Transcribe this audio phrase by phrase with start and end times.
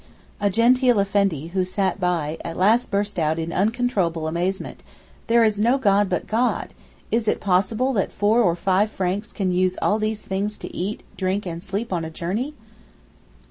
[0.39, 4.81] A genteel Effendi, who sat by, at last burst out in uncontrollable amazement;
[5.27, 6.73] 'There is no God but God:
[7.11, 11.03] is it possible that four or five Franks can use all these things to eat,
[11.17, 12.55] drink and sleep on a journey?